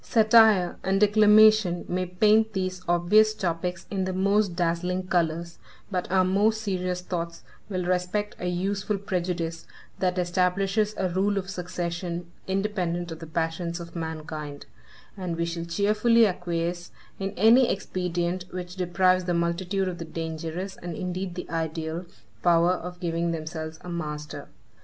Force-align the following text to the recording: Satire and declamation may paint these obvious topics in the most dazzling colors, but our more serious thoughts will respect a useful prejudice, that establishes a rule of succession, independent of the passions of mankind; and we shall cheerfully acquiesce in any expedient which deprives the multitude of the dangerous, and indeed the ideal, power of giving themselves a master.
Satire 0.03 0.77
and 0.81 0.99
declamation 0.99 1.85
may 1.87 2.07
paint 2.07 2.53
these 2.53 2.81
obvious 2.87 3.35
topics 3.35 3.85
in 3.91 4.05
the 4.05 4.13
most 4.13 4.55
dazzling 4.55 5.05
colors, 5.07 5.59
but 5.91 6.11
our 6.11 6.25
more 6.25 6.51
serious 6.51 7.01
thoughts 7.01 7.43
will 7.69 7.85
respect 7.85 8.35
a 8.39 8.47
useful 8.47 8.97
prejudice, 8.97 9.67
that 9.99 10.17
establishes 10.17 10.95
a 10.97 11.09
rule 11.09 11.37
of 11.37 11.51
succession, 11.51 12.25
independent 12.47 13.11
of 13.11 13.19
the 13.19 13.27
passions 13.27 13.79
of 13.79 13.95
mankind; 13.95 14.65
and 15.15 15.37
we 15.37 15.45
shall 15.45 15.65
cheerfully 15.65 16.25
acquiesce 16.25 16.91
in 17.19 17.29
any 17.37 17.69
expedient 17.69 18.45
which 18.49 18.75
deprives 18.77 19.25
the 19.25 19.35
multitude 19.35 19.87
of 19.87 19.99
the 19.99 20.03
dangerous, 20.03 20.77
and 20.77 20.95
indeed 20.95 21.35
the 21.35 21.47
ideal, 21.51 22.07
power 22.41 22.71
of 22.71 22.99
giving 22.99 23.29
themselves 23.29 23.77
a 23.83 23.89
master. 23.89 24.47